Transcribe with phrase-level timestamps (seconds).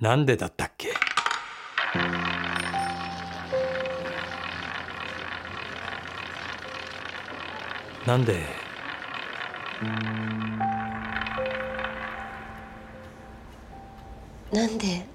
[0.00, 0.92] なんでだったっけ？
[8.04, 8.44] なんで？
[14.52, 15.06] なんで？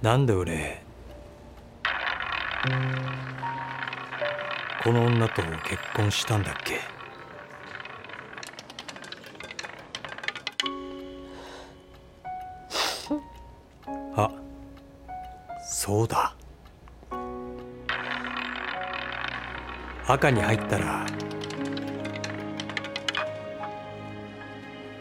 [0.00, 0.82] なんで俺？
[4.82, 6.91] この女と結婚したんだっけ？
[15.74, 16.36] そうだ。
[20.06, 21.06] 赤に入ったら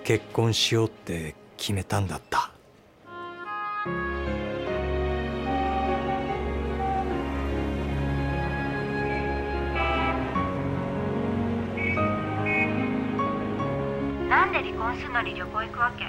[0.06, 2.52] 結婚しようって決めたんだった。
[14.30, 16.06] なんで離婚するのに旅行行くわけ？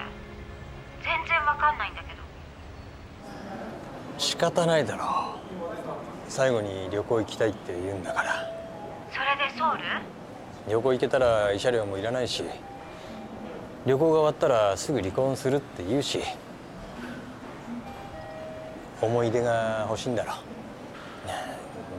[1.02, 2.11] 全然わかんないんだけど。
[4.42, 5.08] 方ないだろう。
[6.28, 8.50] 最後に旅行行きたいって言うんだから。
[9.12, 9.82] それでソウル？
[10.68, 12.42] 旅行行けたら慰謝料もいらないし。
[13.86, 16.20] 旅行が終わったらすぐ離婚するって言うし。
[19.00, 20.34] 思い出が欲しいんだろ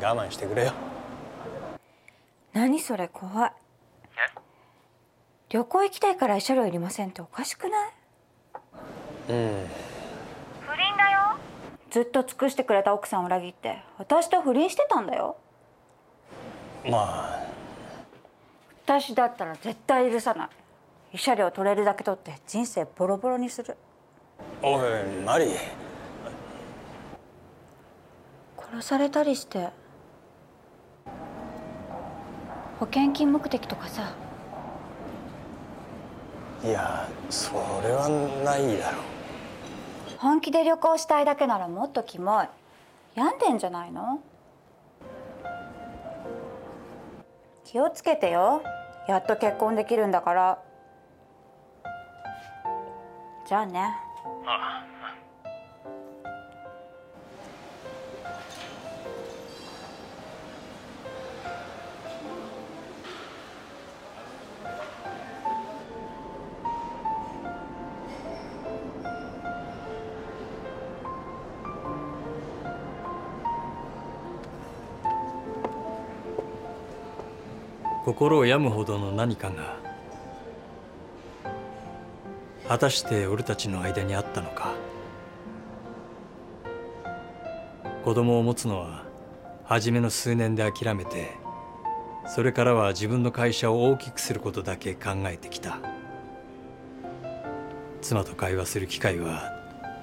[0.02, 0.74] 我慢してくれよ。
[2.52, 3.52] 何それ怖い。
[5.50, 7.92] 旅行行きたいから慰謝料いりませんっておかしくない？
[9.30, 9.66] うん
[11.94, 15.38] ずっと尽くしてくれた奥さんを裏切って私と不倫してたんだよ。
[16.90, 17.44] まあ。
[18.84, 20.50] 私だったら絶対許さない。
[21.14, 23.78] 慰謝料取れるだけ取って人生ボロボロにする。
[24.64, 24.82] おい
[25.24, 25.50] マリー。
[28.58, 29.70] 殺されたりして
[32.80, 34.16] 保険金目的とかさ。
[36.66, 37.52] いやそ
[37.84, 38.10] れは
[38.44, 39.13] ないだろ
[40.24, 42.48] 本気で旅行したいだけならもっとキモい。
[43.14, 44.22] 病んでんじゃないの？
[47.66, 48.64] 気をつけてよ。
[49.10, 50.60] やっと結婚できるんだから。
[53.46, 53.98] じゃあね。
[78.04, 79.78] 心を病むほどの何かが
[82.68, 84.74] 果たして俺たちの間にあったのか。
[88.04, 89.06] 子供を持つのは
[89.64, 91.32] 初めの数年で諦めて
[92.28, 95.80] それからは自分の会社を大きくすることだけ考えてきた。
[98.02, 99.54] 妻と会話する機会は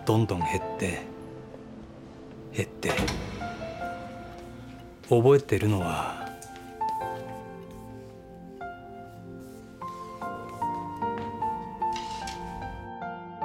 [0.06, 1.02] どんどん減って
[2.54, 2.92] 減って。
[5.10, 6.19] 覚えてるのは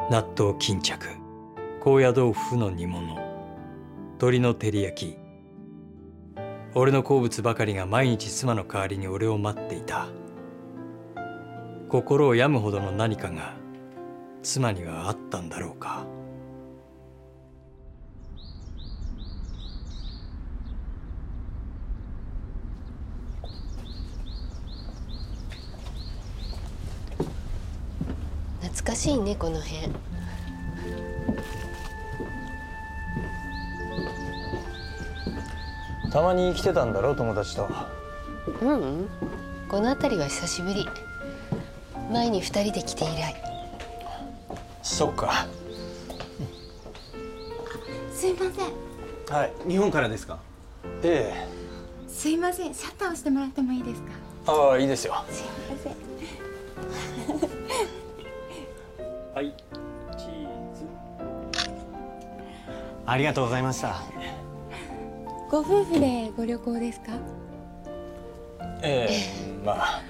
[0.09, 1.09] 納豆巾着。
[1.79, 3.15] 高野豆腐の煮物。
[4.13, 5.17] 鶏の照り焼き。
[6.75, 10.07] 俺の好物ばかりが毎日妻の代わりに俺を待っていた。
[11.89, 13.55] 心を病むほどの何かが
[14.43, 16.05] 妻にはあったんだろうか
[28.61, 29.91] 懐かしいねこの辺。
[36.11, 37.69] たまに来てたんだろ友達と。
[38.61, 39.07] ううん。
[39.69, 40.87] この辺りは久しぶり。
[42.11, 43.35] 前に二人で来て以来。
[44.81, 45.45] そっか。
[48.11, 49.35] すいません。
[49.37, 49.53] はい。
[49.67, 50.39] 日本からですか？
[51.03, 51.47] ええ。
[52.09, 52.73] すいません。
[52.73, 54.07] シャッター押してもらってもいいですか？
[54.47, 55.23] ああいいですよ。
[55.29, 55.93] すいません
[63.05, 64.01] ありがとうございました。
[65.49, 67.11] ご夫婦でご旅行ですか？
[68.81, 70.01] ええまあ。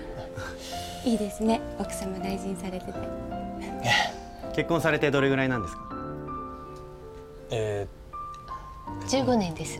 [1.05, 1.61] いいですね。
[1.77, 2.93] 奥様大事にされてて。
[4.55, 5.81] 結婚されてどれぐらいなんですか？
[7.51, 7.87] え
[9.07, 9.79] 15年です。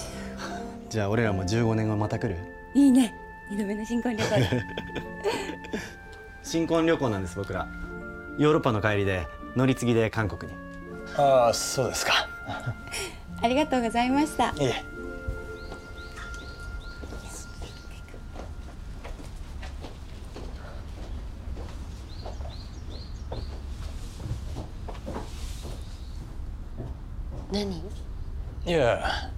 [0.90, 2.36] じゃあ俺らも15年後また来る？
[2.74, 3.14] いいね。
[3.50, 4.62] 二度目の新婚旅行で
[6.42, 7.66] 新婚旅行なんです僕ら。
[8.38, 10.58] ヨーロッパの帰りで乗り継ぎで韓国に。
[11.16, 14.50] ー、ああそうですかありがとうございました。
[14.50, 14.84] いえ。
[27.52, 27.82] 何？
[28.66, 29.30] いや。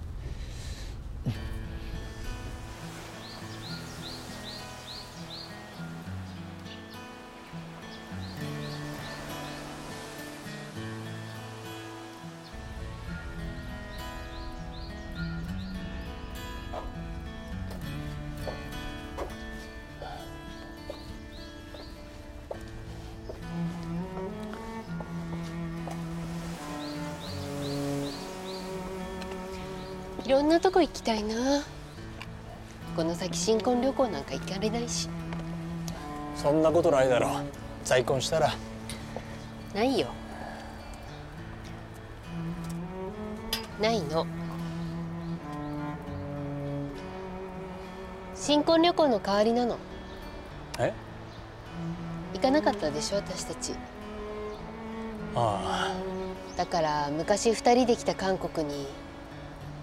[30.29, 31.63] いろんなとこ行きたいな。
[32.95, 35.09] この先新婚旅行なんか行かれないし。
[36.35, 37.31] そんなことないだろ。
[37.83, 38.51] 再婚したら。
[39.73, 40.05] ないよ。
[43.81, 44.27] ないの。
[48.35, 49.79] 新婚旅行の代わりなの。
[50.77, 50.93] え？
[52.35, 53.73] 行かなかったでしょ私たち。
[55.35, 55.91] あ
[56.55, 58.85] だから昔二人で来た韓国に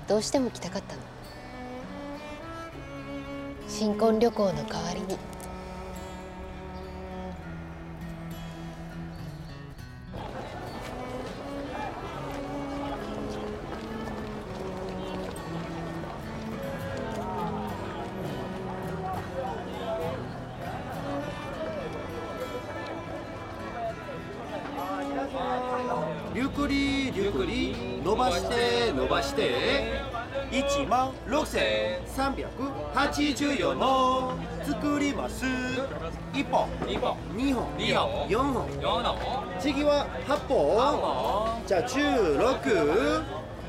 [0.06, 1.02] どうしても来たかったの。
[3.68, 5.18] 新婚旅行の代わりに。
[26.34, 30.06] ゆっくりゆっくり伸ばして伸ばして。
[30.52, 35.44] 1万6384の作ります。
[36.32, 36.68] 1本。
[36.86, 37.16] 2本。
[37.34, 37.66] 2本。
[38.28, 38.64] 4本。
[39.58, 41.60] 次は8本。
[41.66, 43.24] じゃあ16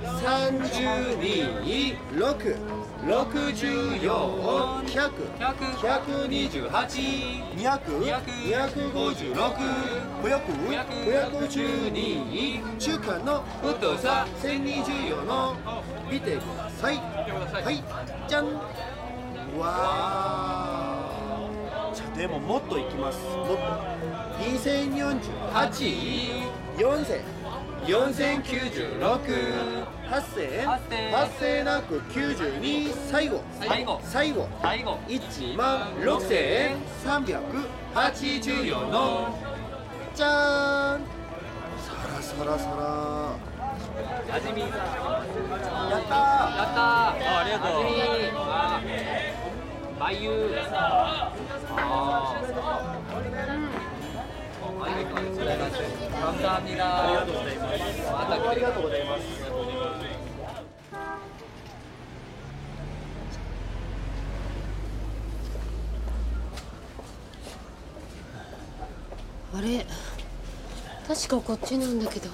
[0.06, 2.56] 32 6
[3.08, 6.68] 64 100 128
[7.56, 8.04] 200
[8.44, 9.32] 256
[10.22, 15.56] 512中間の太さ1024の
[16.12, 16.98] 見てください。
[16.98, 17.82] はい
[18.28, 18.48] じゃん。
[19.58, 20.97] わ
[22.18, 23.20] でももっといきます。
[23.28, 23.58] もっと
[24.42, 25.22] 2048
[26.78, 27.22] 4000
[27.86, 30.66] 4096 8000
[31.12, 33.44] 8000なく92最後。
[33.62, 34.02] 最後。
[34.10, 34.48] 最後。
[35.08, 39.38] 1万6384の
[40.16, 41.02] じゃーん
[41.80, 43.36] サラサラサラ
[44.28, 44.60] やったー。
[44.60, 44.66] や
[46.00, 46.16] ったー。
[46.16, 47.70] あありがとう。
[47.84, 48.14] ありがとう。
[50.00, 50.22] ござい
[50.66, 51.67] ます
[58.50, 59.24] ありがとうございます。
[69.54, 69.86] あれ
[71.08, 72.30] 確かこっちなんだけど。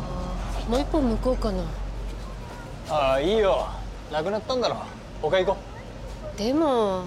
[0.00, 1.64] あもう一本向こうかな。
[2.88, 3.75] ああいいよ。
[4.12, 4.76] なくなったんだろ。
[5.20, 5.56] 他行こ
[6.36, 7.04] でも。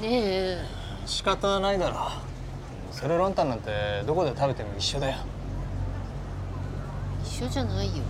[0.00, 0.58] ねえ。
[1.04, 2.10] う仕方ないだろ。
[2.90, 5.18] セロランタンなんてどこで食べても一緒だよ。
[7.24, 8.02] 一緒じゃないよ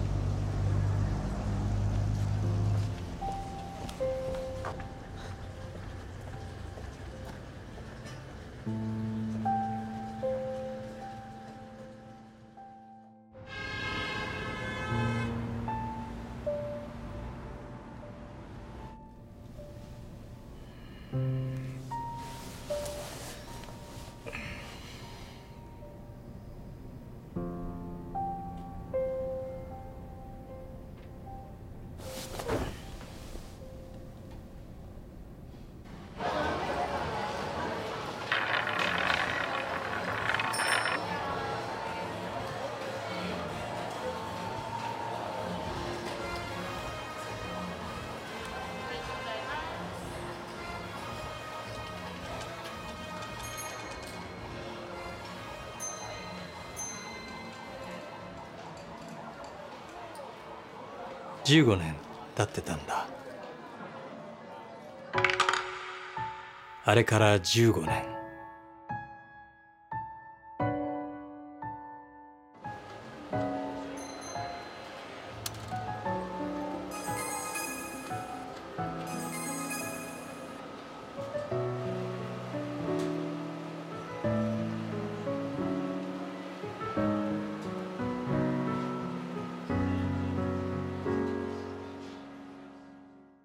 [61.44, 61.94] 15年
[62.36, 63.06] 経ってたんだ。
[66.84, 68.11] あれから15年。